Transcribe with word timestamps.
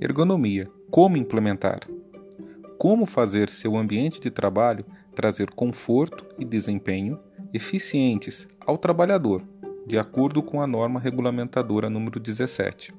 Ergonomia: 0.00 0.70
como 0.90 1.16
implementar? 1.16 1.80
Como 2.78 3.04
fazer 3.04 3.50
seu 3.50 3.76
ambiente 3.76 4.18
de 4.18 4.30
trabalho 4.30 4.84
trazer 5.14 5.50
conforto 5.50 6.24
e 6.38 6.44
desempenho 6.44 7.20
eficientes 7.52 8.48
ao 8.60 8.78
trabalhador, 8.78 9.42
de 9.86 9.98
acordo 9.98 10.42
com 10.42 10.62
a 10.62 10.66
norma 10.66 10.98
regulamentadora 10.98 11.90
número 11.90 12.18
17. 12.18 12.94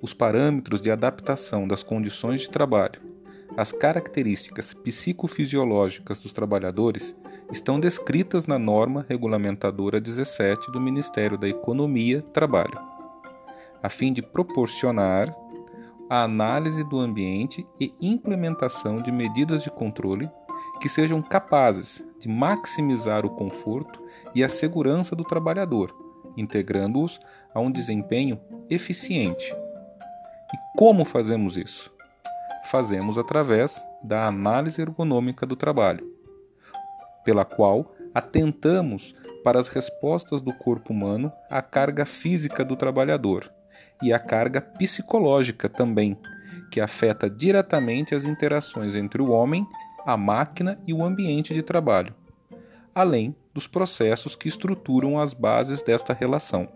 Os 0.00 0.14
parâmetros 0.14 0.80
de 0.80 0.90
adaptação 0.90 1.68
das 1.68 1.82
condições 1.82 2.40
de 2.40 2.50
trabalho 2.50 3.12
as 3.56 3.70
características 3.70 4.72
psicofisiológicas 4.72 6.18
dos 6.18 6.32
trabalhadores 6.32 7.14
estão 7.50 7.78
descritas 7.78 8.46
na 8.46 8.58
norma 8.58 9.04
regulamentadora 9.06 10.00
17 10.00 10.72
do 10.72 10.80
Ministério 10.80 11.36
da 11.36 11.46
Economia 11.46 12.22
Trabalho, 12.22 12.80
a 13.82 13.88
fim 13.88 14.12
de 14.12 14.22
proporcionar 14.22 15.34
a 16.08 16.22
análise 16.22 16.84
do 16.84 16.98
ambiente 16.98 17.66
e 17.80 17.94
implementação 18.00 19.00
de 19.00 19.10
medidas 19.10 19.62
de 19.62 19.70
controle 19.70 20.30
que 20.80 20.88
sejam 20.88 21.22
capazes 21.22 22.04
de 22.18 22.28
maximizar 22.28 23.24
o 23.24 23.30
conforto 23.30 24.02
e 24.34 24.44
a 24.44 24.48
segurança 24.48 25.16
do 25.16 25.24
trabalhador, 25.24 25.94
integrando-os 26.36 27.18
a 27.54 27.60
um 27.60 27.70
desempenho 27.70 28.40
eficiente. 28.68 29.54
E 30.52 30.78
como 30.78 31.04
fazemos 31.04 31.56
isso? 31.56 31.92
fazemos 32.64 33.18
através 33.18 33.84
da 34.02 34.26
análise 34.26 34.80
ergonômica 34.80 35.44
do 35.44 35.54
trabalho, 35.54 36.10
pela 37.24 37.44
qual 37.44 37.94
atentamos 38.14 39.14
para 39.44 39.58
as 39.58 39.68
respostas 39.68 40.40
do 40.40 40.54
corpo 40.54 40.92
humano 40.92 41.30
à 41.50 41.60
carga 41.60 42.06
física 42.06 42.64
do 42.64 42.76
trabalhador 42.76 43.52
e 44.02 44.12
à 44.12 44.18
carga 44.18 44.60
psicológica 44.60 45.68
também, 45.68 46.16
que 46.70 46.80
afeta 46.80 47.28
diretamente 47.28 48.14
as 48.14 48.24
interações 48.24 48.94
entre 48.94 49.22
o 49.22 49.30
homem, 49.30 49.66
a 50.04 50.16
máquina 50.16 50.78
e 50.86 50.92
o 50.92 51.04
ambiente 51.04 51.54
de 51.54 51.62
trabalho, 51.62 52.14
além 52.94 53.36
dos 53.54 53.66
processos 53.66 54.34
que 54.34 54.48
estruturam 54.48 55.18
as 55.18 55.34
bases 55.34 55.82
desta 55.82 56.12
relação. 56.12 56.68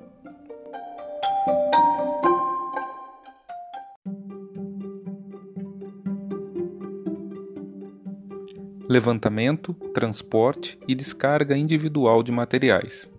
levantamento, 8.89 9.75
transporte 9.93 10.79
e 10.87 10.95
descarga 10.95 11.57
individual 11.57 12.23
de 12.23 12.31
materiais. 12.31 13.11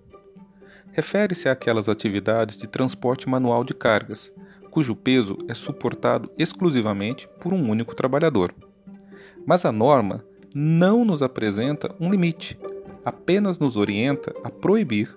Refere-se 0.98 1.48
àquelas 1.48 1.88
atividades 1.88 2.58
de 2.58 2.68
transporte 2.68 3.30
manual 3.30 3.64
de 3.64 3.76
cargas, 3.76 4.34
cujo 4.72 4.96
peso 4.96 5.38
é 5.48 5.54
suportado 5.54 6.32
exclusivamente 6.40 7.30
por 7.40 7.54
um 7.54 7.70
único 7.70 7.96
trabalhador. 7.96 8.52
Mas 9.46 9.64
a 9.64 9.72
norma 9.72 10.26
não 10.56 11.06
nos 11.06 11.22
apresenta 11.22 11.94
um 12.00 12.10
limite, 12.10 12.60
apenas 13.06 13.60
nos 13.60 13.78
orienta 13.78 14.34
a 14.44 14.50
proibir 14.50 15.16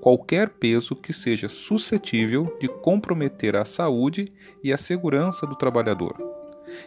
qualquer 0.00 0.48
peso 0.48 0.96
que 0.96 1.12
seja 1.12 1.48
suscetível 1.48 2.56
de 2.60 2.66
comprometer 2.66 3.54
a 3.54 3.64
saúde 3.64 4.32
e 4.64 4.72
a 4.72 4.76
segurança 4.76 5.46
do 5.46 5.54
trabalhador 5.54 6.16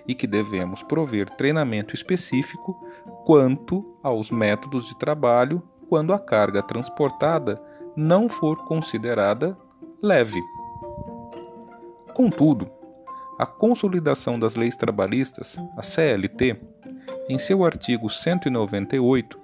e 0.06 0.14
que 0.14 0.28
devemos 0.28 0.84
prover 0.84 1.30
treinamento 1.30 1.96
específico 1.96 2.78
quanto 3.24 3.98
aos 4.04 4.30
métodos 4.30 4.86
de 4.88 4.98
trabalho 4.98 5.64
quando 5.88 6.12
a 6.12 6.20
carga 6.20 6.62
transportada 6.62 7.62
não 7.96 8.28
for 8.28 8.66
considerada 8.66 9.58
leve. 10.02 10.42
Contudo, 12.14 12.70
a 13.40 13.46
Consolidação 13.46 14.40
das 14.40 14.56
Leis 14.56 14.76
Trabalhistas, 14.76 15.58
a 15.78 15.82
CLT, 15.82 16.60
em 17.30 17.40
seu 17.40 17.66
artigo 17.66 18.10
198, 18.10 19.40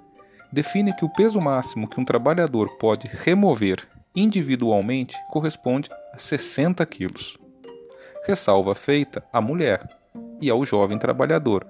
define 0.52 0.94
que 0.94 1.04
o 1.04 1.08
peso 1.08 1.40
máximo 1.40 1.88
que 1.88 2.00
um 2.00 2.04
trabalhador 2.04 2.76
pode 2.78 3.08
remover 3.08 3.86
individualmente 4.14 5.16
corresponde 5.28 5.90
a 6.12 6.18
60 6.18 6.84
quilos. 6.86 7.38
Ressalva 8.26 8.74
feita 8.74 9.24
à 9.32 9.40
mulher, 9.40 9.88
e 10.40 10.50
ao 10.50 10.64
jovem 10.64 10.98
trabalhador, 10.98 11.66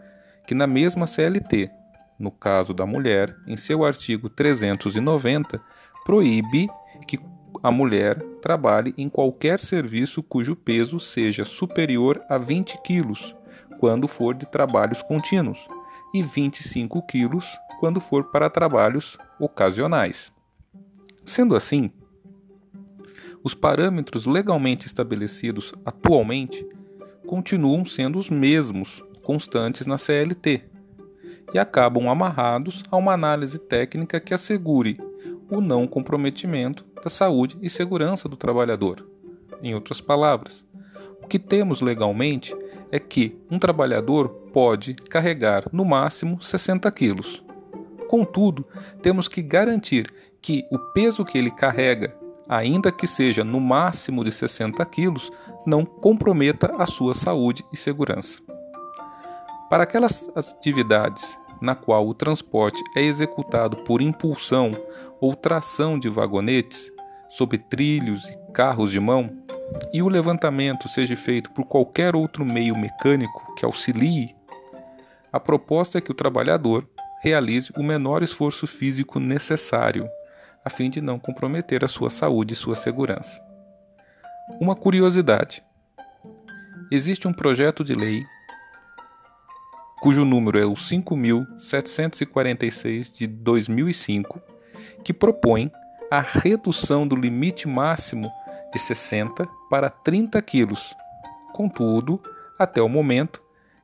que 0.46 0.54
na 0.54 0.66
mesma 0.66 1.06
CLT, 1.06 1.70
no 2.18 2.30
caso 2.30 2.72
da 2.72 2.86
mulher, 2.86 3.34
em 3.46 3.56
seu 3.56 3.84
artigo 3.84 4.28
390, 4.28 5.60
proíbe 6.04 6.68
que 7.06 7.18
a 7.62 7.70
mulher 7.70 8.18
trabalhe 8.40 8.94
em 8.96 9.08
qualquer 9.08 9.60
serviço 9.60 10.22
cujo 10.22 10.56
peso 10.56 10.98
seja 10.98 11.44
superior 11.44 12.20
a 12.28 12.38
20 12.38 12.80
quilos, 12.82 13.34
quando 13.78 14.08
for 14.08 14.34
de 14.34 14.46
trabalhos 14.46 15.02
contínuos, 15.02 15.66
e 16.12 16.22
25 16.22 17.06
quilos 17.06 17.46
quando 17.78 18.00
for 18.00 18.24
para 18.24 18.50
trabalhos 18.50 19.16
ocasionais. 19.38 20.32
Sendo 21.24 21.54
assim, 21.54 21.90
os 23.42 23.54
parâmetros 23.54 24.26
legalmente 24.26 24.86
estabelecidos 24.86 25.72
atualmente 25.84 26.66
continuam 27.26 27.84
sendo 27.84 28.18
os 28.18 28.28
mesmos 28.28 29.02
constantes 29.22 29.86
na 29.86 29.96
CLT 29.96 30.64
e 31.54 31.58
acabam 31.58 32.08
amarrados 32.08 32.82
a 32.90 32.96
uma 32.96 33.12
análise 33.12 33.58
técnica 33.58 34.20
que 34.20 34.34
assegure 34.34 34.98
o 35.50 35.60
não 35.60 35.86
comprometimento 35.86 36.84
da 37.02 37.10
saúde 37.10 37.58
e 37.60 37.68
segurança 37.68 38.28
do 38.28 38.36
trabalhador. 38.36 39.06
Em 39.62 39.74
outras 39.74 40.00
palavras, 40.00 40.66
o 41.22 41.26
que 41.26 41.38
temos 41.38 41.80
legalmente 41.80 42.56
é 42.90 42.98
que 42.98 43.38
um 43.50 43.58
trabalhador 43.58 44.28
pode 44.52 44.94
carregar 44.94 45.64
no 45.72 45.84
máximo 45.84 46.40
60 46.40 46.90
quilos. 46.92 47.42
Contudo, 48.08 48.66
temos 49.02 49.28
que 49.28 49.42
garantir 49.42 50.12
que 50.40 50.64
o 50.70 50.78
peso 50.78 51.24
que 51.24 51.36
ele 51.36 51.50
carrega 51.50 52.18
ainda 52.50 52.90
que 52.90 53.06
seja 53.06 53.44
no 53.44 53.60
máximo 53.60 54.24
de 54.24 54.32
60 54.32 54.84
quilos, 54.86 55.30
não 55.64 55.84
comprometa 55.84 56.74
a 56.76 56.84
sua 56.84 57.14
saúde 57.14 57.64
e 57.72 57.76
segurança. 57.76 58.40
Para 59.70 59.84
aquelas 59.84 60.28
atividades 60.34 61.38
na 61.60 61.74
qual 61.74 62.08
o 62.08 62.14
transporte 62.14 62.82
é 62.96 63.02
executado 63.02 63.78
por 63.78 64.00
impulsão 64.00 64.76
ou 65.20 65.34
tração 65.34 65.98
de 65.98 66.08
vagonetes 66.08 66.90
sob 67.28 67.56
trilhos 67.58 68.28
e 68.28 68.52
carros 68.52 68.90
de 68.90 68.98
mão, 68.98 69.30
e 69.92 70.02
o 70.02 70.08
levantamento 70.08 70.88
seja 70.88 71.16
feito 71.16 71.50
por 71.52 71.64
qualquer 71.64 72.16
outro 72.16 72.44
meio 72.44 72.76
mecânico 72.76 73.54
que 73.54 73.64
auxilie, 73.64 74.34
a 75.32 75.38
proposta 75.38 75.98
é 75.98 76.00
que 76.00 76.10
o 76.10 76.14
trabalhador 76.14 76.88
realize 77.22 77.72
o 77.76 77.82
menor 77.82 78.22
esforço 78.22 78.66
físico 78.66 79.20
necessário 79.20 80.08
a 80.64 80.68
fim 80.68 80.90
de 80.90 81.00
não 81.00 81.18
comprometer 81.18 81.84
a 81.84 81.88
sua 81.88 82.10
saúde 82.10 82.52
e 82.52 82.56
sua 82.56 82.74
segurança. 82.74 83.40
Uma 84.60 84.74
curiosidade: 84.74 85.62
existe 86.90 87.28
um 87.28 87.32
projeto 87.32 87.84
de 87.84 87.94
lei 87.94 88.24
cujo 90.00 90.24
número 90.24 90.58
é 90.58 90.64
o 90.64 90.76
5746 90.76 93.10
de 93.10 93.26
2005, 93.26 94.40
que 95.04 95.12
propõe 95.12 95.70
a 96.10 96.20
redução 96.20 97.06
do 97.06 97.14
limite 97.14 97.68
máximo 97.68 98.32
de 98.72 98.78
60 98.78 99.46
para 99.68 99.90
30 99.90 100.40
quilos. 100.42 100.94
Contudo, 101.52 102.20
até 102.58 102.80
o 102.80 102.88
momento, 102.88 103.42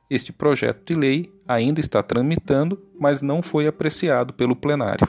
este 0.09 0.33
projeto 0.33 0.85
de 0.85 0.95
lei 0.99 1.31
ainda 1.47 1.79
está 1.79 2.01
tramitando, 2.01 2.81
mas 2.99 3.21
não 3.21 3.41
foi 3.41 3.67
apreciado 3.67 4.33
pelo 4.33 4.55
plenário. 4.55 5.07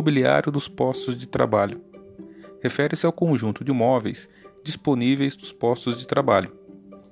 Mobiliário 0.00 0.50
dos 0.50 0.66
postos 0.66 1.14
de 1.14 1.28
trabalho. 1.28 1.78
Refere-se 2.62 3.04
ao 3.04 3.12
conjunto 3.12 3.62
de 3.62 3.70
móveis 3.70 4.30
disponíveis 4.64 5.36
dos 5.36 5.52
postos 5.52 5.94
de 5.94 6.06
trabalho. 6.06 6.50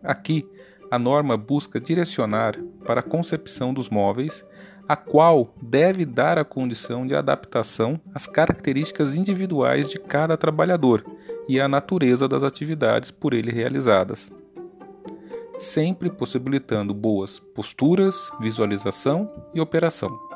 Aqui, 0.03 0.49
a 0.91 0.99
norma 0.99 1.37
busca 1.37 1.79
direcionar 1.79 2.59
para 2.87 3.01
a 3.01 3.03
concepção 3.03 3.75
dos 3.75 3.91
móveis, 3.91 4.43
a 4.89 4.97
qual 4.97 5.55
deve 5.61 6.07
dar 6.07 6.39
a 6.39 6.47
condição 6.47 7.07
de 7.07 7.15
adaptação 7.15 8.01
às 8.15 8.27
características 8.27 9.15
individuais 9.15 9.91
de 9.91 9.99
cada 9.99 10.35
trabalhador 10.39 11.05
e 11.47 11.61
à 11.61 11.69
natureza 11.69 12.27
das 12.27 12.43
atividades 12.43 13.11
por 13.11 13.35
ele 13.35 13.53
realizadas, 13.53 14.33
sempre 15.59 16.09
possibilitando 16.09 16.95
boas 16.95 17.39
posturas, 17.39 18.31
visualização 18.41 19.31
e 19.53 19.61
operação. 19.61 20.28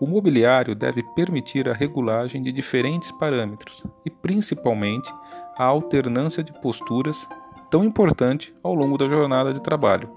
O 0.00 0.06
mobiliário 0.06 0.74
deve 0.74 1.02
permitir 1.14 1.68
a 1.68 1.72
regulagem 1.72 2.42
de 2.42 2.50
diferentes 2.50 3.12
parâmetros 3.12 3.82
e, 4.04 4.10
principalmente, 4.10 5.12
a 5.56 5.64
alternância 5.64 6.42
de 6.42 6.52
posturas, 6.60 7.28
tão 7.70 7.84
importante 7.84 8.54
ao 8.62 8.74
longo 8.74 8.98
da 8.98 9.08
jornada 9.08 9.52
de 9.52 9.62
trabalho. 9.62 10.10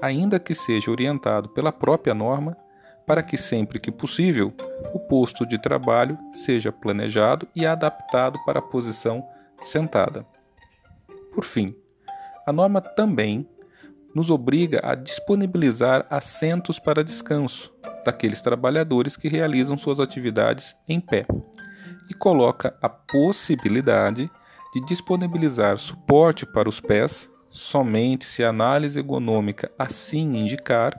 Ainda 0.00 0.38
que 0.40 0.54
seja 0.54 0.90
orientado 0.90 1.48
pela 1.50 1.70
própria 1.70 2.14
norma, 2.14 2.56
para 3.06 3.22
que 3.22 3.36
sempre 3.36 3.78
que 3.78 3.92
possível 3.92 4.52
o 4.92 4.98
posto 4.98 5.46
de 5.46 5.58
trabalho 5.58 6.18
seja 6.32 6.72
planejado 6.72 7.46
e 7.54 7.66
adaptado 7.66 8.38
para 8.44 8.58
a 8.58 8.62
posição 8.62 9.24
sentada. 9.60 10.26
Por 11.32 11.44
fim, 11.44 11.76
a 12.46 12.52
norma 12.52 12.80
também 12.80 13.48
nos 14.14 14.30
obriga 14.30 14.80
a 14.82 14.94
disponibilizar 14.94 16.06
assentos 16.10 16.78
para 16.78 17.04
descanso 17.04 17.72
daqueles 18.06 18.40
trabalhadores 18.40 19.16
que 19.16 19.28
realizam 19.28 19.76
suas 19.76 19.98
atividades 19.98 20.76
em 20.88 21.00
pé 21.00 21.26
e 22.08 22.14
coloca 22.14 22.76
a 22.80 22.88
possibilidade 22.88 24.30
de 24.72 24.80
disponibilizar 24.86 25.76
suporte 25.76 26.46
para 26.46 26.68
os 26.68 26.80
pés 26.80 27.28
somente 27.50 28.24
se 28.24 28.44
a 28.44 28.50
análise 28.50 28.98
ergonômica 28.98 29.72
assim 29.76 30.36
indicar 30.36 30.98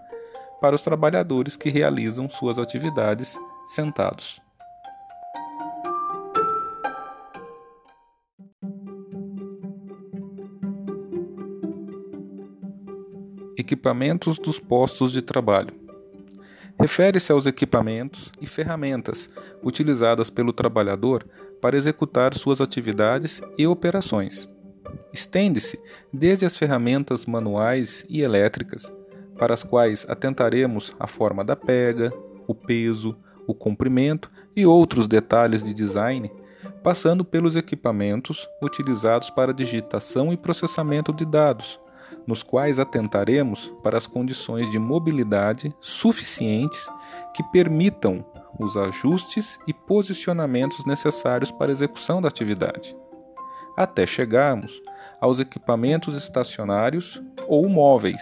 para 0.59 0.75
os 0.75 0.81
trabalhadores 0.81 1.55
que 1.55 1.69
realizam 1.69 2.29
suas 2.29 2.59
atividades 2.59 3.37
sentados. 3.65 4.41
Equipamentos 13.57 14.37
dos 14.37 14.59
postos 14.59 15.11
de 15.11 15.21
trabalho. 15.21 15.86
Refere-se 16.79 17.31
aos 17.31 17.47
equipamentos 17.47 18.31
e 18.39 18.45
ferramentas 18.45 19.29
utilizadas 19.63 20.29
pelo 20.29 20.53
trabalhador 20.53 21.25
para 21.59 21.75
executar 21.75 22.35
suas 22.35 22.61
atividades 22.61 23.41
e 23.57 23.65
operações. 23.65 24.47
Estende-se 25.11 25.79
desde 26.13 26.45
as 26.45 26.55
ferramentas 26.55 27.25
manuais 27.25 28.05
e 28.07 28.21
elétricas, 28.21 28.93
para 29.37 29.53
as 29.53 29.63
quais 29.63 30.05
atentaremos 30.07 30.95
a 30.99 31.07
forma 31.07 31.43
da 31.43 31.55
pega, 31.55 32.13
o 32.47 32.53
peso, 32.53 33.17
o 33.47 33.53
comprimento 33.53 34.31
e 34.55 34.65
outros 34.65 35.07
detalhes 35.07 35.63
de 35.63 35.73
design, 35.73 36.31
passando 36.83 37.25
pelos 37.25 37.55
equipamentos 37.55 38.47
utilizados 38.61 39.29
para 39.29 39.53
digitação 39.53 40.31
e 40.31 40.37
processamento 40.37 41.11
de 41.11 41.25
dados, 41.25 41.79
nos 42.25 42.43
quais 42.43 42.79
atentaremos 42.79 43.71
para 43.83 43.97
as 43.97 44.07
condições 44.07 44.69
de 44.71 44.79
mobilidade 44.79 45.75
suficientes 45.79 46.87
que 47.33 47.43
permitam 47.51 48.25
os 48.59 48.75
ajustes 48.75 49.59
e 49.67 49.73
posicionamentos 49.73 50.85
necessários 50.85 51.51
para 51.51 51.71
a 51.71 51.73
execução 51.73 52.21
da 52.21 52.27
atividade, 52.27 52.95
até 53.75 54.05
chegarmos 54.05 54.81
aos 55.21 55.39
equipamentos 55.39 56.15
estacionários 56.15 57.21
ou 57.47 57.67
móveis 57.69 58.21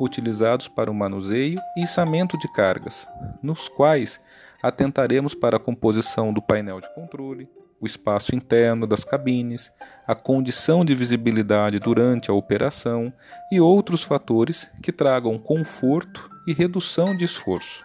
utilizados 0.00 0.68
para 0.68 0.90
o 0.90 0.94
manuseio 0.94 1.58
e 1.76 1.84
içamento 1.84 2.38
de 2.38 2.48
cargas, 2.52 3.08
nos 3.42 3.68
quais 3.68 4.20
atentaremos 4.62 5.34
para 5.34 5.56
a 5.56 5.60
composição 5.60 6.32
do 6.32 6.42
painel 6.42 6.80
de 6.80 6.94
controle, 6.94 7.48
o 7.86 7.88
espaço 7.88 8.34
interno 8.34 8.84
das 8.84 9.04
cabines, 9.04 9.70
a 10.06 10.14
condição 10.14 10.84
de 10.84 10.92
visibilidade 10.92 11.78
durante 11.78 12.30
a 12.30 12.34
operação 12.34 13.12
e 13.50 13.60
outros 13.60 14.02
fatores 14.02 14.68
que 14.82 14.90
tragam 14.90 15.38
conforto 15.38 16.28
e 16.48 16.52
redução 16.52 17.16
de 17.16 17.24
esforço. 17.24 17.84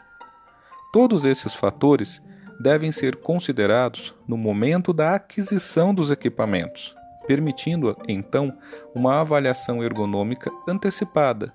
Todos 0.91 1.23
esses 1.23 1.53
fatores 1.53 2.19
devem 2.59 2.91
ser 2.91 3.17
considerados 3.17 4.13
no 4.27 4.37
momento 4.37 4.91
da 4.91 5.15
aquisição 5.15 5.93
dos 5.93 6.09
equipamentos, 6.09 6.95
permitindo 7.27 7.95
então 8.07 8.57
uma 8.93 9.21
avaliação 9.21 9.83
ergonômica 9.83 10.51
antecipada 10.67 11.53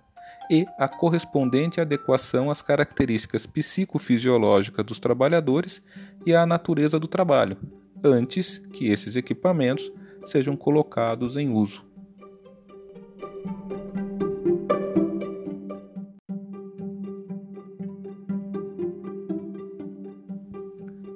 e 0.48 0.66
a 0.78 0.86
correspondente 0.86 1.80
adequação 1.80 2.50
às 2.50 2.62
características 2.62 3.44
psicofisiológicas 3.46 4.86
dos 4.86 5.00
trabalhadores 5.00 5.82
e 6.24 6.34
à 6.34 6.46
natureza 6.46 6.98
do 6.98 7.08
trabalho, 7.08 7.56
antes 8.02 8.58
que 8.58 8.88
esses 8.88 9.16
equipamentos 9.16 9.92
sejam 10.24 10.56
colocados 10.56 11.36
em 11.36 11.50
uso. 11.50 11.84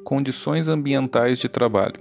Condições 0.05 0.69
ambientais 0.69 1.39
de 1.39 1.49
trabalho. 1.49 2.01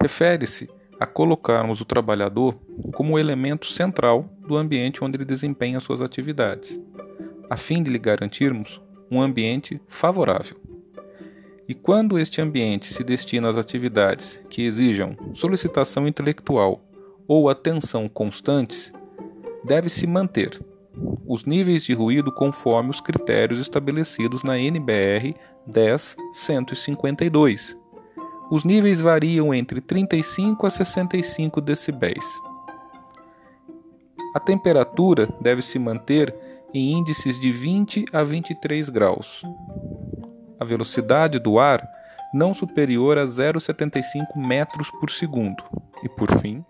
Refere-se 0.00 0.68
a 1.00 1.06
colocarmos 1.06 1.80
o 1.80 1.84
trabalhador 1.84 2.54
como 2.94 3.18
elemento 3.18 3.66
central 3.66 4.28
do 4.46 4.56
ambiente 4.56 5.02
onde 5.02 5.16
ele 5.16 5.24
desempenha 5.24 5.80
suas 5.80 6.00
atividades, 6.00 6.80
a 7.48 7.56
fim 7.56 7.82
de 7.82 7.90
lhe 7.90 7.98
garantirmos 7.98 8.80
um 9.10 9.20
ambiente 9.20 9.80
favorável. 9.88 10.65
E 11.68 11.74
quando 11.74 12.18
este 12.18 12.40
ambiente 12.40 12.94
se 12.94 13.02
destina 13.02 13.48
às 13.48 13.56
atividades 13.56 14.38
que 14.48 14.62
exijam 14.62 15.16
solicitação 15.32 16.06
intelectual 16.06 16.80
ou 17.26 17.48
atenção 17.48 18.08
constantes, 18.08 18.92
deve-se 19.64 20.06
manter 20.06 20.64
os 21.26 21.44
níveis 21.44 21.84
de 21.84 21.92
ruído 21.92 22.30
conforme 22.30 22.90
os 22.90 23.00
critérios 23.00 23.60
estabelecidos 23.60 24.44
na 24.44 24.56
NBR 24.56 25.34
10152. 25.66 27.76
Os 28.48 28.62
níveis 28.62 29.00
variam 29.00 29.52
entre 29.52 29.80
35 29.80 30.68
a 30.68 30.70
65 30.70 31.60
decibéis. 31.60 32.24
A 34.36 34.40
temperatura 34.40 35.28
deve 35.40 35.62
se 35.62 35.80
manter 35.80 36.32
em 36.72 36.92
índices 36.92 37.40
de 37.40 37.50
20 37.50 38.04
a 38.12 38.22
23 38.22 38.88
graus 38.88 39.42
a 40.58 40.64
velocidade 40.64 41.38
do 41.38 41.58
ar 41.58 41.86
não 42.32 42.52
superior 42.52 43.18
a 43.18 43.24
0,75 43.24 44.36
metros 44.36 44.90
por 44.90 45.10
segundo 45.10 45.62
e, 46.02 46.08
por 46.08 46.38
fim, 46.38 46.64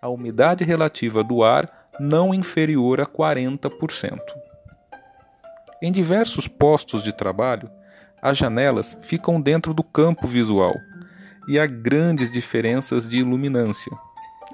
a 0.00 0.08
umidade 0.08 0.64
relativa 0.64 1.22
do 1.22 1.42
ar 1.42 1.88
não 1.98 2.32
inferior 2.32 3.00
a 3.00 3.06
40%. 3.06 4.18
Em 5.82 5.90
diversos 5.90 6.46
postos 6.46 7.02
de 7.02 7.12
trabalho, 7.12 7.70
as 8.22 8.36
janelas 8.36 8.96
ficam 9.00 9.40
dentro 9.40 9.72
do 9.72 9.82
campo 9.82 10.26
visual 10.26 10.74
e 11.48 11.58
há 11.58 11.66
grandes 11.66 12.30
diferenças 12.30 13.06
de 13.06 13.18
iluminância. 13.18 13.92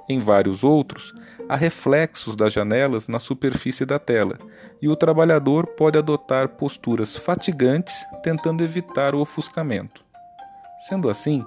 Em 0.09 0.21
vários 0.21 0.63
outros, 0.63 1.13
há 1.49 1.57
reflexos 1.57 2.37
das 2.37 2.53
janelas 2.53 3.09
na 3.09 3.19
superfície 3.19 3.85
da 3.85 3.99
tela, 3.99 4.39
e 4.81 4.89
o 4.89 4.95
trabalhador 4.95 5.67
pode 5.67 5.99
adotar 5.99 6.51
posturas 6.51 7.17
fatigantes 7.17 8.05
tentando 8.23 8.63
evitar 8.63 9.15
o 9.15 9.21
ofuscamento. 9.21 10.05
Sendo 10.89 11.11
assim, 11.11 11.45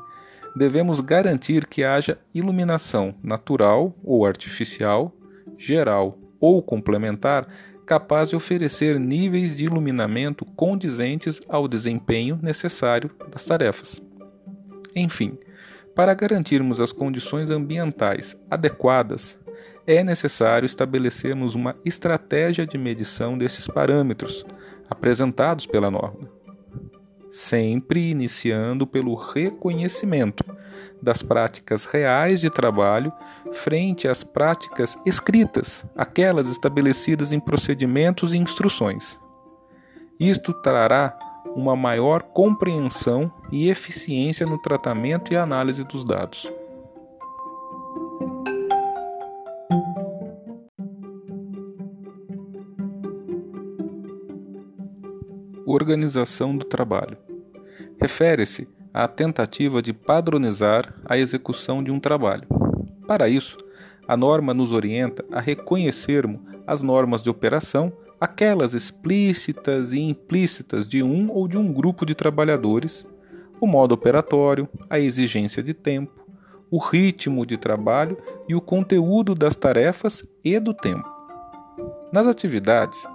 devemos 0.56 1.00
garantir 1.00 1.66
que 1.68 1.84
haja 1.84 2.18
iluminação 2.34 3.16
natural 3.24 3.96
ou 4.04 4.26
artificial, 4.26 5.14
geral 5.58 6.18
ou 6.40 6.62
complementar, 6.62 7.48
capaz 7.86 8.30
de 8.30 8.36
oferecer 8.36 9.00
níveis 9.00 9.56
de 9.56 9.66
iluminamento 9.66 10.46
condizentes 10.46 11.42
ao 11.48 11.68
desempenho 11.68 12.40
necessário 12.42 13.10
das 13.32 13.44
tarefas. 13.44 14.02
Enfim, 14.96 15.38
para 16.00 16.14
garantirmos 16.14 16.80
as 16.80 16.94
condições 16.94 17.50
ambientais 17.50 18.38
adequadas, 18.50 19.38
é 19.86 20.02
necessário 20.02 20.66
estabelecermos 20.66 21.56
uma 21.56 21.76
estratégia 21.84 22.66
de 22.66 22.78
medição 22.78 23.38
desses 23.38 23.68
parâmetros 23.68 24.46
apresentados 24.90 25.66
pela 25.66 25.92
norma, 25.92 26.32
sempre 27.30 28.12
iniciando 28.12 28.88
pelo 28.88 29.14
reconhecimento 29.14 30.42
das 31.02 31.22
práticas 31.22 31.84
reais 31.84 32.40
de 32.40 32.50
trabalho 32.50 33.12
frente 33.52 34.08
às 34.08 34.24
práticas 34.24 34.98
escritas, 35.06 35.84
aquelas 35.98 36.50
estabelecidas 36.50 37.34
em 37.34 37.42
procedimentos 37.42 38.34
e 38.34 38.38
instruções. 38.38 39.20
Isto 40.18 40.54
trará 40.54 41.20
uma 41.56 41.76
maior 41.76 42.24
compreensão 42.24 43.32
e 43.52 43.70
eficiência 43.70 44.46
no 44.46 44.58
tratamento 44.62 45.34
e 45.34 45.38
análise 45.38 45.84
dos 45.84 46.04
dados. 46.04 46.52
Organização 55.66 56.58
do 56.58 56.66
trabalho. 56.66 57.18
Refere-se 58.02 58.68
à 58.94 59.08
tentativa 59.08 59.82
de 59.82 59.94
padronizar 59.94 60.96
a 61.06 61.18
execução 61.18 61.84
de 61.84 61.92
um 61.92 62.00
trabalho. 62.00 62.48
Para 63.06 63.30
isso, 63.30 63.58
a 64.08 64.18
norma 64.18 64.54
nos 64.54 64.72
orienta 64.72 65.24
a 65.32 65.40
reconhecermos 65.40 66.42
as 66.66 66.82
normas 66.82 67.22
de 67.22 67.30
operação 67.30 67.94
aquelas 68.20 68.74
explícitas 68.74 69.94
e 69.94 70.00
implícitas 70.00 70.88
de 70.88 71.02
um 71.02 71.32
ou 71.32 71.48
de 71.48 71.58
um 71.58 71.72
grupo 71.72 72.06
de 72.06 72.14
trabalhadores, 72.14 73.06
o 73.62 73.68
modo 73.68 73.94
operatório, 73.94 74.68
a 74.90 75.00
exigência 75.00 75.64
de 75.64 75.74
tempo, 75.74 76.26
o 76.72 76.78
ritmo 76.78 77.46
de 77.46 77.58
trabalho 77.58 78.18
e 78.48 78.56
o 78.56 78.62
conteúdo 78.62 79.34
das 79.34 79.56
tarefas 79.56 80.24
e 80.44 80.60
do 80.60 80.74
tempo. 80.74 81.08
Nas 82.12 82.28
atividades 82.28 83.08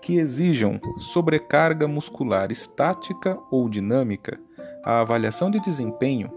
que 0.00 0.16
exijam 0.16 0.80
sobrecarga 0.98 1.88
muscular 1.88 2.50
estática 2.50 3.38
ou 3.50 3.68
dinâmica, 3.68 4.38
a 4.84 5.00
avaliação 5.00 5.50
de 5.50 5.60
desempenho 5.60 6.30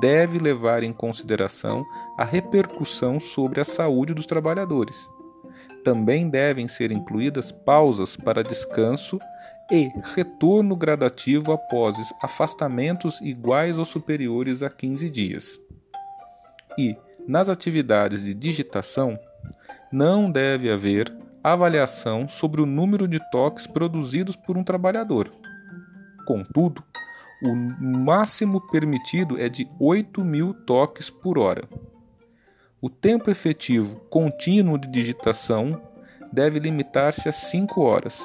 deve 0.00 0.38
levar 0.38 0.82
em 0.82 0.92
consideração 0.92 1.84
a 2.16 2.24
repercussão 2.24 3.20
sobre 3.20 3.60
a 3.60 3.64
saúde 3.64 4.14
dos 4.14 4.26
trabalhadores. 4.26 5.08
Também 5.84 6.28
devem 6.28 6.68
ser 6.68 6.92
incluídas 6.92 7.50
pausas 7.50 8.16
para 8.16 8.44
descanso 8.44 9.18
e 9.70 9.90
retorno 10.14 10.74
gradativo 10.74 11.52
após 11.52 11.96
afastamentos 12.22 13.20
iguais 13.20 13.78
ou 13.78 13.84
superiores 13.84 14.62
a 14.62 14.68
15 14.68 15.08
dias. 15.08 15.60
E, 16.76 16.96
nas 17.26 17.48
atividades 17.48 18.22
de 18.22 18.34
digitação, 18.34 19.18
não 19.92 20.30
deve 20.30 20.70
haver 20.70 21.12
avaliação 21.42 22.28
sobre 22.28 22.60
o 22.60 22.66
número 22.66 23.08
de 23.08 23.18
toques 23.30 23.66
produzidos 23.66 24.36
por 24.36 24.56
um 24.56 24.64
trabalhador. 24.64 25.32
Contudo, 26.26 26.82
o 27.42 27.54
máximo 27.54 28.60
permitido 28.70 29.40
é 29.40 29.48
de 29.48 29.66
8 29.78 30.22
mil 30.22 30.52
toques 30.52 31.08
por 31.08 31.38
hora. 31.38 31.66
O 32.82 32.88
tempo 32.88 33.30
efetivo 33.30 33.96
contínuo 34.08 34.78
de 34.78 34.88
digitação 34.88 35.82
deve 36.32 36.58
limitar-se 36.58 37.28
a 37.28 37.32
5 37.32 37.78
horas. 37.82 38.22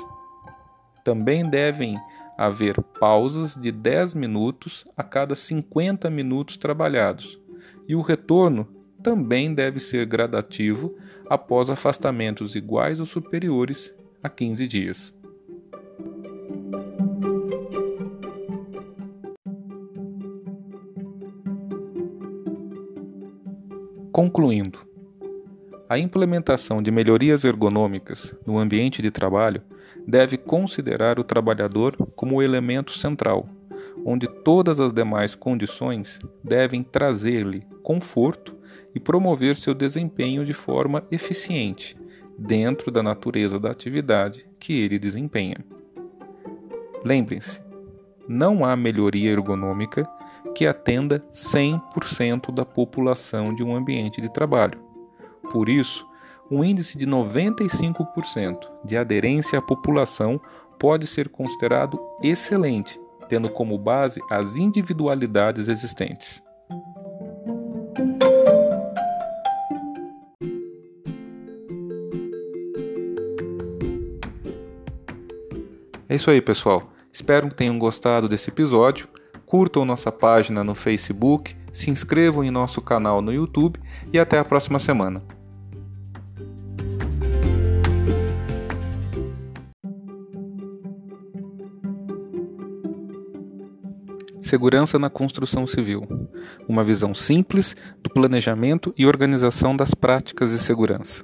Também 1.03 1.49
devem 1.49 1.99
haver 2.37 2.81
pausas 2.97 3.53
de 3.53 3.69
10 3.69 4.13
minutos 4.13 4.85
a 4.95 5.03
cada 5.03 5.35
50 5.35 6.09
minutos 6.09 6.55
trabalhados, 6.55 7.37
e 7.85 7.95
o 7.95 8.01
retorno 8.01 8.65
também 9.03 9.53
deve 9.53 9.81
ser 9.81 10.05
gradativo 10.05 10.95
após 11.29 11.69
afastamentos 11.69 12.55
iguais 12.55 13.01
ou 13.01 13.05
superiores 13.05 13.93
a 14.23 14.29
15 14.29 14.67
dias. 14.67 15.13
Concluindo, 24.15 24.79
a 25.89 25.99
implementação 25.99 26.81
de 26.81 26.89
melhorias 26.89 27.43
ergonômicas 27.43 28.33
no 28.45 28.57
ambiente 28.57 29.01
de 29.01 29.11
trabalho 29.11 29.61
deve 30.07 30.37
considerar 30.37 31.19
o 31.19 31.23
trabalhador 31.25 31.97
como 32.15 32.37
o 32.37 32.41
elemento 32.41 32.97
central, 32.97 33.49
onde 34.05 34.25
todas 34.25 34.79
as 34.79 34.93
demais 34.93 35.35
condições 35.35 36.17
devem 36.41 36.81
trazer-lhe 36.81 37.67
conforto 37.83 38.55
e 38.95 39.01
promover 39.01 39.57
seu 39.57 39.73
desempenho 39.73 40.45
de 40.45 40.53
forma 40.53 41.03
eficiente, 41.11 41.97
dentro 42.37 42.89
da 42.91 43.03
natureza 43.03 43.59
da 43.59 43.69
atividade 43.69 44.47
que 44.57 44.79
ele 44.79 44.97
desempenha. 44.97 45.57
Lembrem-se, 47.03 47.61
não 48.29 48.63
há 48.63 48.77
melhoria 48.77 49.29
ergonômica 49.29 50.07
que 50.53 50.67
atenda 50.67 51.25
100% 51.33 52.53
da 52.53 52.65
população 52.65 53.53
de 53.53 53.63
um 53.63 53.75
ambiente 53.75 54.21
de 54.21 54.31
trabalho. 54.31 54.79
Por 55.51 55.69
isso, 55.69 56.05
um 56.49 56.63
índice 56.63 56.97
de 56.97 57.07
95% 57.07 58.57
de 58.83 58.97
aderência 58.97 59.59
à 59.59 59.61
população 59.61 60.39
pode 60.79 61.07
ser 61.07 61.29
considerado 61.29 61.99
excelente, 62.21 62.99
tendo 63.27 63.49
como 63.49 63.77
base 63.77 64.21
as 64.29 64.55
individualidades 64.55 65.67
existentes. 65.67 66.43
É 76.07 76.15
isso 76.15 76.29
aí, 76.29 76.41
pessoal. 76.41 76.91
Espero 77.11 77.49
que 77.49 77.55
tenham 77.55 77.79
gostado 77.79 78.29
desse 78.29 78.49
episódio 78.49 79.09
curtam 79.55 79.85
nossa 79.85 80.11
página 80.11 80.65
no 80.65 80.75
Facebook, 80.75 81.55
se 81.71 81.89
inscrevam 81.89 82.43
em 82.43 82.51
nosso 82.51 82.81
canal 82.81 83.21
no 83.21 83.31
YouTube 83.31 83.79
e 84.11 84.19
até 84.19 84.37
a 84.37 84.43
próxima 84.43 84.79
semana. 84.79 85.23
Segurança 94.41 94.99
na 94.99 95.09
construção 95.09 95.65
civil. 95.65 96.05
Uma 96.67 96.83
visão 96.83 97.15
simples 97.15 97.77
do 98.03 98.09
planejamento 98.09 98.93
e 98.97 99.07
organização 99.07 99.73
das 99.73 99.93
práticas 99.93 100.49
de 100.49 100.59
segurança. 100.59 101.23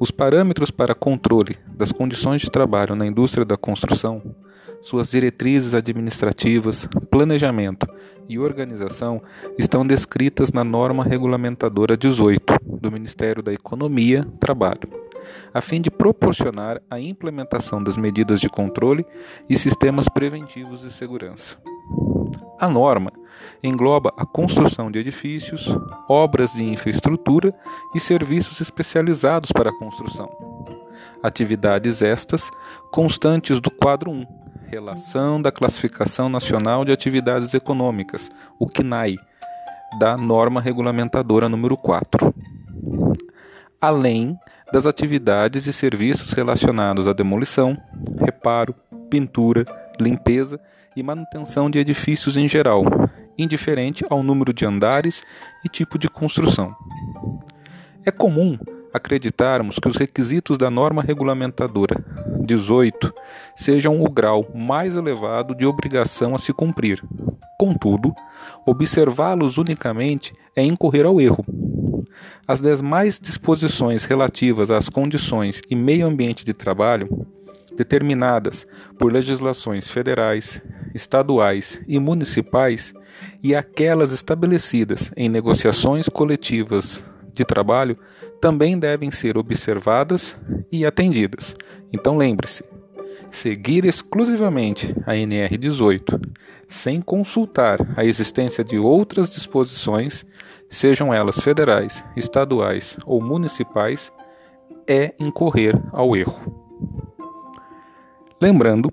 Os 0.00 0.10
parâmetros 0.10 0.72
para 0.72 0.92
controle 0.92 1.56
das 1.68 1.92
condições 1.92 2.42
de 2.42 2.50
trabalho 2.50 2.96
na 2.96 3.06
indústria 3.06 3.44
da 3.44 3.56
construção 3.56 4.34
suas 4.80 5.10
diretrizes 5.10 5.74
administrativas, 5.74 6.88
planejamento 7.10 7.86
e 8.28 8.38
organização 8.38 9.22
estão 9.58 9.86
descritas 9.86 10.52
na 10.52 10.62
norma 10.62 11.02
regulamentadora 11.02 11.96
18 11.96 12.54
do 12.64 12.92
Ministério 12.92 13.42
da 13.42 13.52
Economia, 13.52 14.24
Trabalho, 14.38 14.88
a 15.52 15.60
fim 15.60 15.80
de 15.80 15.90
proporcionar 15.90 16.80
a 16.90 17.00
implementação 17.00 17.82
das 17.82 17.96
medidas 17.96 18.40
de 18.40 18.48
controle 18.48 19.04
e 19.48 19.56
sistemas 19.58 20.08
preventivos 20.08 20.82
de 20.82 20.90
segurança. 20.90 21.56
A 22.60 22.68
norma 22.68 23.12
engloba 23.62 24.12
a 24.16 24.26
construção 24.26 24.90
de 24.90 24.98
edifícios, 24.98 25.68
obras 26.08 26.52
de 26.52 26.62
infraestrutura 26.62 27.54
e 27.94 28.00
serviços 28.00 28.60
especializados 28.60 29.52
para 29.52 29.70
a 29.70 29.78
construção. 29.78 30.28
Atividades 31.22 32.02
estas 32.02 32.50
constantes 32.90 33.60
do 33.60 33.70
quadro 33.70 34.10
1 34.10 34.47
Relação 34.70 35.40
da 35.40 35.50
Classificação 35.50 36.28
Nacional 36.28 36.84
de 36.84 36.92
Atividades 36.92 37.54
Econômicas, 37.54 38.30
o 38.60 38.66
CNAE, 38.66 39.16
da 39.98 40.14
norma 40.14 40.60
regulamentadora 40.60 41.48
número 41.48 41.74
4. 41.74 42.34
Além 43.80 44.38
das 44.70 44.84
atividades 44.84 45.66
e 45.66 45.72
serviços 45.72 46.32
relacionados 46.32 47.08
à 47.08 47.14
demolição, 47.14 47.78
reparo, 48.20 48.74
pintura, 49.08 49.64
limpeza 49.98 50.60
e 50.94 51.02
manutenção 51.02 51.70
de 51.70 51.78
edifícios 51.78 52.36
em 52.36 52.46
geral, 52.46 52.84
indiferente 53.38 54.04
ao 54.10 54.22
número 54.22 54.52
de 54.52 54.66
andares 54.66 55.22
e 55.64 55.68
tipo 55.70 55.98
de 55.98 56.10
construção. 56.10 56.76
É 58.04 58.10
comum 58.10 58.58
acreditarmos 58.92 59.78
que 59.78 59.88
os 59.88 59.96
requisitos 59.96 60.58
da 60.58 60.70
norma 60.70 61.00
regulamentadora 61.00 62.04
18 62.48 63.12
sejam 63.54 64.00
o 64.00 64.10
grau 64.10 64.50
mais 64.54 64.96
elevado 64.96 65.54
de 65.54 65.66
obrigação 65.66 66.34
a 66.34 66.38
se 66.38 66.52
cumprir. 66.52 67.02
Contudo, 67.58 68.14
observá-los 68.66 69.58
unicamente 69.58 70.34
é 70.56 70.62
incorrer 70.62 71.04
ao 71.04 71.20
erro. 71.20 71.44
As 72.46 72.60
demais 72.60 73.20
disposições 73.20 74.04
relativas 74.04 74.70
às 74.70 74.88
condições 74.88 75.60
e 75.68 75.76
meio 75.76 76.06
ambiente 76.06 76.44
de 76.44 76.54
trabalho, 76.54 77.26
determinadas 77.76 78.66
por 78.98 79.12
legislações 79.12 79.88
federais, 79.88 80.62
estaduais 80.94 81.80
e 81.86 81.98
municipais, 81.98 82.94
e 83.42 83.54
aquelas 83.54 84.12
estabelecidas 84.12 85.12
em 85.16 85.28
negociações 85.28 86.08
coletivas 86.08 87.04
de 87.32 87.44
trabalho 87.44 87.98
também 88.40 88.78
devem 88.78 89.10
ser 89.10 89.36
observadas 89.36 90.36
e 90.70 90.84
atendidas. 90.86 91.54
Então 91.92 92.16
lembre-se: 92.16 92.64
seguir 93.30 93.84
exclusivamente 93.84 94.94
a 95.06 95.16
NR 95.16 95.56
18 95.56 96.20
sem 96.68 97.00
consultar 97.00 97.78
a 97.96 98.04
existência 98.04 98.62
de 98.62 98.78
outras 98.78 99.30
disposições, 99.30 100.24
sejam 100.68 101.12
elas 101.14 101.40
federais, 101.40 102.04
estaduais 102.14 102.96
ou 103.06 103.22
municipais, 103.22 104.12
é 104.86 105.14
incorrer 105.18 105.74
ao 105.92 106.14
erro. 106.14 106.58
Lembrando 108.40 108.92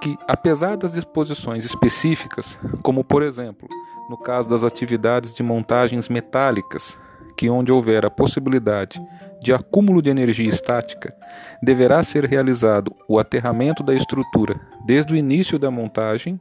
que, 0.00 0.16
apesar 0.28 0.76
das 0.76 0.92
disposições 0.92 1.64
específicas, 1.64 2.58
como 2.82 3.02
por 3.02 3.22
exemplo, 3.22 3.68
no 4.08 4.16
caso 4.16 4.48
das 4.48 4.62
atividades 4.62 5.34
de 5.34 5.42
montagens 5.42 6.08
metálicas 6.08 6.96
que 7.38 7.48
onde 7.48 7.70
houver 7.70 8.04
a 8.04 8.10
possibilidade 8.10 9.00
de 9.40 9.54
acúmulo 9.54 10.02
de 10.02 10.10
energia 10.10 10.48
estática, 10.48 11.14
deverá 11.62 12.02
ser 12.02 12.24
realizado 12.24 12.92
o 13.06 13.16
aterramento 13.16 13.84
da 13.84 13.94
estrutura 13.94 14.60
desde 14.84 15.14
o 15.14 15.16
início 15.16 15.56
da 15.56 15.70
montagem, 15.70 16.40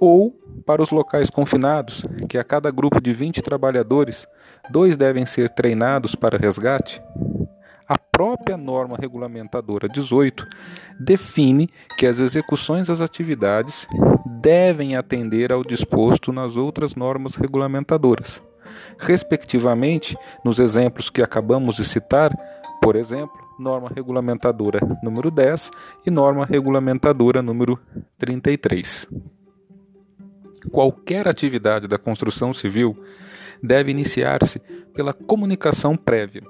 ou 0.00 0.30
para 0.64 0.80
os 0.80 0.90
locais 0.90 1.28
confinados, 1.28 2.02
que 2.30 2.38
a 2.38 2.44
cada 2.44 2.70
grupo 2.70 2.98
de 2.98 3.12
20 3.12 3.42
trabalhadores, 3.42 4.26
dois 4.70 4.96
devem 4.96 5.26
ser 5.26 5.50
treinados 5.50 6.14
para 6.14 6.38
resgate, 6.38 7.02
a 7.86 7.98
própria 7.98 8.56
norma 8.56 8.96
regulamentadora 8.98 9.86
18 9.86 10.48
define 10.98 11.68
que 11.98 12.06
as 12.06 12.18
execuções 12.20 12.86
das 12.86 13.02
atividades 13.02 13.86
devem 14.40 14.96
atender 14.96 15.52
ao 15.52 15.62
disposto 15.62 16.32
nas 16.32 16.56
outras 16.56 16.94
normas 16.94 17.34
regulamentadoras 17.34 18.42
respectivamente, 18.98 20.16
nos 20.44 20.58
exemplos 20.58 21.10
que 21.10 21.22
acabamos 21.22 21.76
de 21.76 21.84
citar, 21.84 22.36
por 22.80 22.96
exemplo, 22.96 23.42
norma 23.58 23.90
regulamentadora 23.94 24.80
número 25.02 25.30
10 25.30 25.70
e 26.06 26.10
norma 26.10 26.44
regulamentadora 26.44 27.40
número 27.42 27.78
33. 28.18 29.08
Qualquer 30.70 31.28
atividade 31.28 31.88
da 31.88 31.98
construção 31.98 32.52
civil 32.52 32.96
deve 33.62 33.90
iniciar-se 33.90 34.60
pela 34.94 35.12
comunicação 35.12 35.96
prévia, 35.96 36.42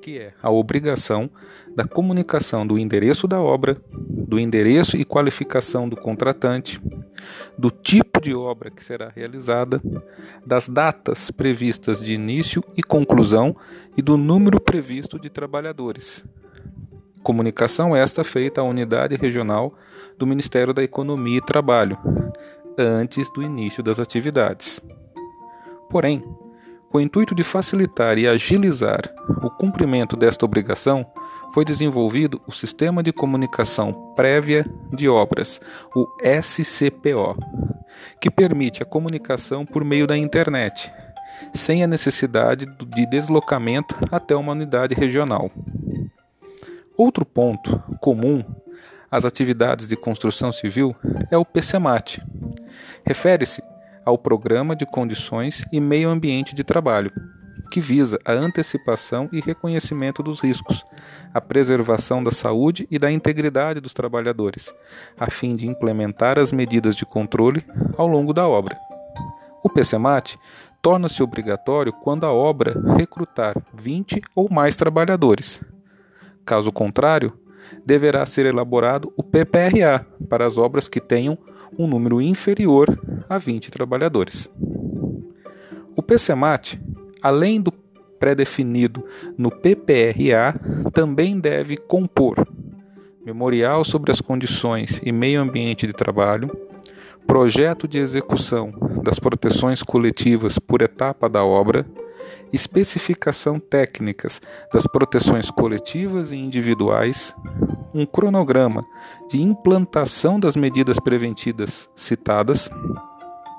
que 0.00 0.18
é 0.18 0.32
a 0.42 0.50
obrigação 0.50 1.30
da 1.74 1.84
comunicação 1.84 2.66
do 2.66 2.78
endereço 2.78 3.28
da 3.28 3.40
obra, 3.40 3.76
do 3.90 4.38
endereço 4.38 4.96
e 4.96 5.04
qualificação 5.04 5.88
do 5.88 5.96
contratante, 5.96 6.80
do 7.56 7.70
tipo 7.70 8.20
de 8.20 8.34
obra 8.34 8.70
que 8.70 8.82
será 8.82 9.12
realizada, 9.14 9.80
das 10.44 10.68
datas 10.68 11.30
previstas 11.30 12.02
de 12.02 12.14
início 12.14 12.64
e 12.76 12.82
conclusão 12.82 13.54
e 13.96 14.02
do 14.02 14.16
número 14.16 14.60
previsto 14.60 15.18
de 15.18 15.28
trabalhadores. 15.28 16.24
Comunicação 17.22 17.94
esta 17.94 18.24
feita 18.24 18.62
à 18.62 18.64
unidade 18.64 19.14
regional 19.16 19.74
do 20.18 20.26
Ministério 20.26 20.72
da 20.72 20.82
Economia 20.82 21.38
e 21.38 21.44
Trabalho, 21.44 21.98
antes 22.78 23.30
do 23.32 23.42
início 23.42 23.82
das 23.82 24.00
atividades. 24.00 24.82
Porém, 25.90 26.24
com 26.90 26.98
o 26.98 27.00
intuito 27.00 27.34
de 27.36 27.44
facilitar 27.44 28.18
e 28.18 28.26
agilizar 28.26 29.00
o 29.42 29.48
cumprimento 29.48 30.16
desta 30.16 30.44
obrigação, 30.44 31.06
foi 31.54 31.64
desenvolvido 31.64 32.42
o 32.46 32.52
Sistema 32.52 33.00
de 33.00 33.12
Comunicação 33.12 34.12
Prévia 34.16 34.66
de 34.92 35.08
Obras, 35.08 35.60
o 35.94 36.06
SCPO, 36.42 37.36
que 38.20 38.28
permite 38.28 38.82
a 38.82 38.86
comunicação 38.86 39.64
por 39.64 39.84
meio 39.84 40.06
da 40.06 40.16
internet, 40.16 40.92
sem 41.54 41.84
a 41.84 41.86
necessidade 41.86 42.66
de 42.66 43.06
deslocamento 43.06 43.96
até 44.10 44.34
uma 44.34 44.52
unidade 44.52 44.94
regional. 44.94 45.50
Outro 46.96 47.24
ponto 47.24 47.82
comum 48.00 48.44
às 49.08 49.24
atividades 49.24 49.86
de 49.86 49.96
construção 49.96 50.52
civil 50.52 50.94
é 51.30 51.38
o 51.38 51.44
PCMAT. 51.44 52.20
Refere-se 53.04 53.62
ao 54.04 54.18
Programa 54.18 54.74
de 54.74 54.86
Condições 54.86 55.64
e 55.72 55.80
Meio 55.80 56.08
Ambiente 56.08 56.54
de 56.54 56.64
Trabalho, 56.64 57.12
que 57.70 57.80
visa 57.80 58.18
a 58.24 58.32
antecipação 58.32 59.28
e 59.32 59.40
reconhecimento 59.40 60.22
dos 60.22 60.40
riscos, 60.40 60.84
a 61.32 61.40
preservação 61.40 62.22
da 62.22 62.30
saúde 62.30 62.86
e 62.90 62.98
da 62.98 63.10
integridade 63.10 63.80
dos 63.80 63.94
trabalhadores, 63.94 64.74
a 65.18 65.30
fim 65.30 65.54
de 65.54 65.66
implementar 65.66 66.38
as 66.38 66.50
medidas 66.52 66.96
de 66.96 67.06
controle 67.06 67.64
ao 67.96 68.06
longo 68.06 68.32
da 68.32 68.48
obra. 68.48 68.76
O 69.62 69.68
PCMAT 69.68 70.36
torna-se 70.82 71.22
obrigatório 71.22 71.92
quando 71.92 72.24
a 72.24 72.32
obra 72.32 72.74
recrutar 72.96 73.54
20 73.74 74.20
ou 74.34 74.48
mais 74.50 74.76
trabalhadores. 74.76 75.62
Caso 76.44 76.72
contrário, 76.72 77.38
deverá 77.84 78.24
ser 78.26 78.46
elaborado 78.46 79.12
o 79.16 79.22
PPRA 79.22 80.06
para 80.28 80.46
as 80.46 80.56
obras 80.56 80.88
que 80.88 81.00
tenham 81.00 81.38
um 81.78 81.86
número 81.86 82.20
inferior 82.20 82.88
a 83.28 83.38
20 83.38 83.70
trabalhadores. 83.70 84.48
O 85.96 86.02
PCMAT, 86.02 86.80
além 87.22 87.60
do 87.60 87.72
pré-definido 88.18 89.04
no 89.36 89.50
PPRA, 89.50 90.54
também 90.92 91.40
deve 91.40 91.76
compor 91.76 92.46
memorial 93.24 93.84
sobre 93.84 94.10
as 94.10 94.20
condições 94.20 95.00
e 95.04 95.12
meio 95.12 95.40
ambiente 95.40 95.86
de 95.86 95.92
trabalho, 95.92 96.50
projeto 97.26 97.86
de 97.86 97.98
execução 97.98 98.72
das 99.02 99.18
proteções 99.18 99.82
coletivas 99.82 100.58
por 100.58 100.82
etapa 100.82 101.28
da 101.28 101.44
obra, 101.44 101.86
especificação 102.52 103.60
técnicas 103.60 104.40
das 104.72 104.86
proteções 104.86 105.50
coletivas 105.50 106.32
e 106.32 106.36
individuais, 106.36 107.34
um 107.94 108.06
cronograma 108.06 108.84
de 109.28 109.40
implantação 109.40 110.38
das 110.38 110.56
medidas 110.56 110.98
preventivas 110.98 111.88
citadas, 111.94 112.70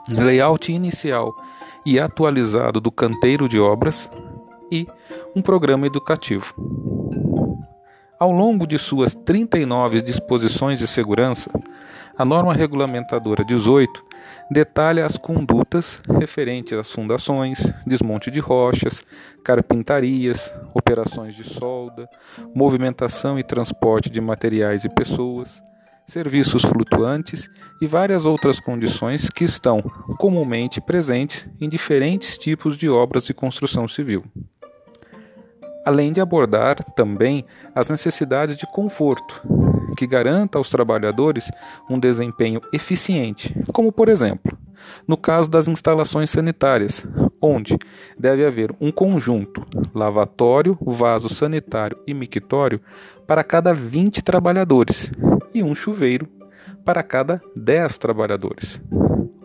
layout 0.10 0.72
inicial 0.72 1.36
e 1.86 2.00
atualizado 2.00 2.80
do 2.80 2.92
canteiro 2.92 3.48
de 3.48 3.60
obras 3.60 4.10
e 4.72 4.88
um 5.36 5.42
programa 5.42 5.86
educativo. 5.86 6.54
Ao 8.20 8.32
longo 8.32 8.68
de 8.68 8.78
suas 8.78 9.16
39 9.16 10.02
disposições 10.02 10.80
de 10.80 10.88
segurança, 10.88 11.50
a 12.22 12.26
norma 12.26 12.54
regulamentadora 12.54 13.44
18 13.44 14.06
detalha 14.52 15.08
as 15.08 15.18
condutas 15.18 16.00
referentes 16.20 16.78
às 16.78 16.92
fundações, 16.92 17.74
desmonte 17.84 18.30
de 18.30 18.40
rochas, 18.40 19.04
carpintarias, 19.44 20.54
operações 20.76 21.34
de 21.34 21.44
solda, 21.44 22.08
movimentação 22.54 23.40
e 23.40 23.44
transporte 23.44 24.08
de 24.08 24.22
materiais 24.22 24.86
e 24.86 24.90
pessoas, 24.90 25.64
serviços 26.06 26.62
flutuantes 26.62 27.50
e 27.82 27.88
várias 27.88 28.24
outras 28.24 28.60
condições 28.60 29.28
que 29.28 29.44
estão 29.44 29.82
comumente 30.20 30.80
presentes 30.80 31.50
em 31.60 31.68
diferentes 31.68 32.38
tipos 32.38 32.78
de 32.78 32.88
obras 32.88 33.26
de 33.26 33.34
construção 33.34 33.88
civil. 33.88 34.24
Além 35.84 36.14
de 36.14 36.22
abordar 36.22 36.84
também 36.94 37.44
as 37.74 37.90
necessidades 37.90 38.56
de 38.56 38.68
conforto, 38.68 39.42
que 40.02 40.08
garanta 40.08 40.58
aos 40.58 40.72
trabalhadores 40.72 41.52
um 41.88 42.00
desempenho 42.00 42.60
eficiente, 42.74 43.56
como 43.72 43.92
por 43.92 44.10
exemplo, 44.10 44.58
no 45.08 45.16
caso 45.16 45.48
das 45.48 45.68
instalações 45.68 46.32
sanitárias, 46.32 47.06
onde 47.40 47.78
deve 48.18 48.44
haver 48.44 48.76
um 48.82 48.92
conjunto 48.92 49.64
lavatório, 49.94 50.76
vaso 50.82 51.30
sanitário 51.30 52.00
e 52.08 52.16
mictório 52.16 52.82
para 53.28 53.44
cada 53.44 53.76
20 53.76 54.24
trabalhadores 54.24 55.12
e 55.54 55.62
um 55.62 55.76
chuveiro 55.76 56.28
para 56.84 57.04
cada 57.04 57.40
10 57.56 58.00
trabalhadores. 58.00 58.82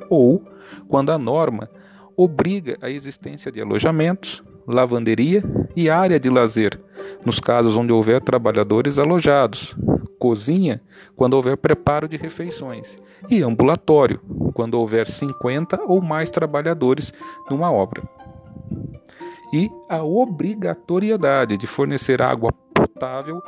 Ou 0.09 0.42
quando 0.88 1.12
a 1.12 1.19
norma 1.19 1.69
obriga 2.16 2.79
a 2.81 2.88
existência 2.88 3.53
de 3.53 3.61
alojamentos, 3.61 4.42
lavanderia 4.66 5.45
e 5.77 5.90
área 5.90 6.19
de 6.19 6.31
lazer, 6.31 6.81
nos 7.27 7.38
casos 7.38 7.77
onde 7.77 7.92
houver 7.92 8.23
trabalhadores 8.23 8.99
alojados, 8.99 9.77
cozinha, 10.18 10.83
quando 11.14 11.35
houver 11.35 11.57
preparo 11.57 12.09
de 12.09 12.16
refeições, 12.16 12.98
e 13.31 13.42
ambulatório, 13.42 14.20
quando 14.55 14.74
houver 14.74 15.07
50 15.07 15.83
ou 15.85 16.00
mais 16.00 16.31
trabalhadores 16.31 17.12
numa 17.50 17.70
obra. 17.70 18.02
E 19.52 19.70
a 19.88 20.02
obrigatoriedade 20.02 21.57
de 21.57 21.66
fornecer 21.66 22.20
água 22.20 22.52
potável 22.74 23.40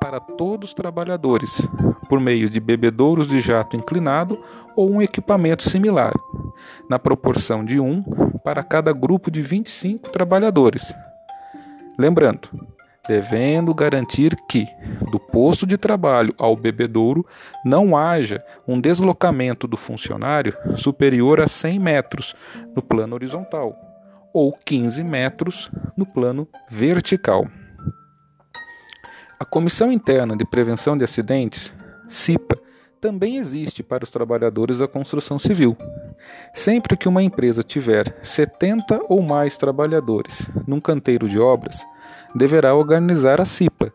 para 0.00 0.20
todos 0.20 0.70
os 0.70 0.74
trabalhadores, 0.74 1.66
por 2.08 2.20
meio 2.20 2.50
de 2.50 2.60
bebedouros 2.60 3.28
de 3.28 3.40
jato 3.40 3.76
inclinado 3.76 4.38
ou 4.76 4.90
um 4.90 5.00
equipamento 5.00 5.62
similar, 5.62 6.12
na 6.90 6.98
proporção 6.98 7.64
de 7.64 7.80
um 7.80 8.02
para 8.44 8.62
cada 8.62 8.92
grupo 8.92 9.30
de 9.30 9.40
25 9.40 10.10
trabalhadores. 10.10 10.94
Lembrando, 11.98 12.48
devendo 13.08 13.74
garantir 13.74 14.34
que, 14.48 14.66
do 15.10 15.18
posto 15.18 15.66
de 15.66 15.76
trabalho 15.76 16.34
ao 16.38 16.56
bebedouro, 16.56 17.26
não 17.64 17.96
haja 17.96 18.42
um 18.66 18.80
deslocamento 18.80 19.66
do 19.66 19.76
funcionário 19.76 20.56
superior 20.76 21.40
a 21.40 21.46
100 21.46 21.78
metros 21.78 22.34
no 22.74 22.82
plano 22.82 23.14
horizontal 23.14 23.76
ou 24.32 24.52
15 24.52 25.04
metros 25.04 25.70
no 25.96 26.04
plano 26.04 26.48
vertical. 26.68 27.46
A 29.38 29.44
Comissão 29.44 29.92
Interna 29.92 30.36
de 30.36 30.44
Prevenção 30.44 30.98
de 30.98 31.04
Acidentes, 31.04 31.72
CIPA, 32.08 32.58
também 33.00 33.36
existe 33.36 33.82
para 33.82 34.02
os 34.02 34.10
trabalhadores 34.10 34.78
da 34.78 34.88
construção 34.88 35.38
civil. 35.38 35.76
Sempre 36.54 36.96
que 36.96 37.06
uma 37.06 37.22
empresa 37.22 37.62
tiver 37.62 38.16
70 38.22 39.02
ou 39.08 39.20
mais 39.20 39.58
trabalhadores 39.58 40.48
num 40.66 40.80
canteiro 40.80 41.28
de 41.28 41.38
obras, 41.38 41.84
deverá 42.34 42.74
organizar 42.74 43.40
a 43.40 43.44
CIPA, 43.44 43.92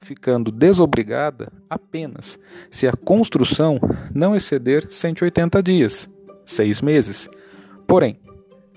ficando 0.00 0.50
desobrigada 0.50 1.52
apenas 1.68 2.38
se 2.70 2.86
a 2.86 2.92
construção 2.92 3.78
não 4.14 4.34
exceder 4.34 4.86
180 4.90 5.62
dias, 5.62 6.10
seis 6.44 6.82
meses. 6.82 7.28
Porém, 7.86 8.18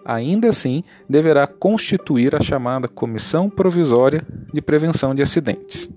ainda 0.05 0.49
assim 0.49 0.83
deverá 1.09 1.47
constituir 1.47 2.35
a 2.35 2.41
chamada 2.41 2.87
Comissão 2.87 3.49
Provisória 3.49 4.25
de 4.53 4.61
Prevenção 4.61 5.15
de 5.15 5.23
Acidentes. 5.23 5.89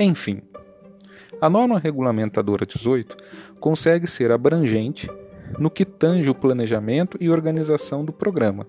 Enfim, 0.00 0.40
a 1.40 1.50
norma 1.50 1.78
regulamentadora 1.78 2.64
18 2.64 3.16
consegue 3.60 4.06
ser 4.06 4.30
abrangente 4.30 5.10
no 5.58 5.70
que 5.70 5.84
tange 5.84 6.30
o 6.30 6.34
planejamento 6.34 7.18
e 7.20 7.28
organização 7.28 8.04
do 8.04 8.12
programa 8.12 8.66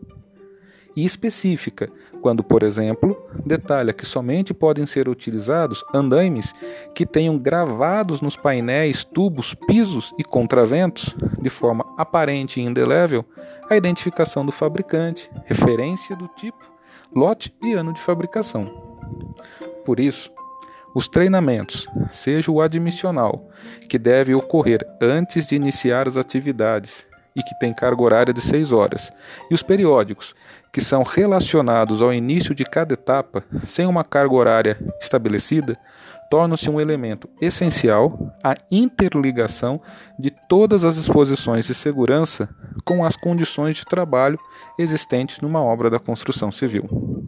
e 0.95 1.03
específica, 1.03 1.89
quando, 2.21 2.43
por 2.43 2.63
exemplo, 2.63 3.17
detalha 3.45 3.93
que 3.93 4.05
somente 4.05 4.53
podem 4.53 4.85
ser 4.85 5.09
utilizados 5.09 5.83
andaimes 5.93 6.53
que 6.93 7.05
tenham 7.05 7.37
gravados 7.37 8.21
nos 8.21 8.35
painéis, 8.35 9.03
tubos, 9.03 9.53
pisos 9.53 10.13
e 10.17 10.23
contraventos, 10.23 11.15
de 11.41 11.49
forma 11.49 11.85
aparente 11.97 12.59
e 12.59 12.63
indelével, 12.63 13.25
a 13.69 13.75
identificação 13.75 14.45
do 14.45 14.51
fabricante, 14.51 15.29
referência 15.45 16.15
do 16.15 16.27
tipo, 16.29 16.71
lote 17.13 17.53
e 17.61 17.73
ano 17.73 17.93
de 17.93 17.99
fabricação. 17.99 18.65
Por 19.85 19.99
isso, 19.99 20.31
os 20.95 21.07
treinamentos, 21.07 21.87
seja 22.11 22.51
o 22.51 22.61
admissional, 22.61 23.49
que 23.89 23.97
deve 23.97 24.35
ocorrer 24.35 24.85
antes 25.01 25.47
de 25.47 25.55
iniciar 25.55 26.07
as 26.07 26.17
atividades 26.17 27.05
e 27.35 27.41
que 27.41 27.57
tem 27.59 27.73
carga 27.73 28.03
horária 28.03 28.33
de 28.33 28.39
6 28.39 28.71
horas, 28.71 29.11
e 29.49 29.55
os 29.55 29.63
periódicos, 29.63 30.35
que 30.73 30.81
são 30.81 31.03
relacionados 31.03 32.01
ao 32.01 32.11
início 32.11 32.55
de 32.55 32.65
cada 32.65 32.95
etapa, 32.95 33.43
sem 33.67 33.85
uma 33.85 34.03
carga 34.03 34.33
horária 34.33 34.77
estabelecida, 34.99 35.77
tornam-se 36.31 36.67
um 36.67 36.81
elemento 36.81 37.29
essencial 37.39 38.35
à 38.43 38.55
interligação 38.71 39.79
de 40.17 40.31
todas 40.31 40.83
as 40.83 40.95
disposições 40.95 41.67
de 41.67 41.75
segurança 41.75 42.49
com 42.83 43.05
as 43.05 43.15
condições 43.15 43.77
de 43.77 43.85
trabalho 43.85 44.39
existentes 44.79 45.39
numa 45.41 45.61
obra 45.61 45.91
da 45.91 45.99
construção 45.99 46.51
civil. 46.51 47.22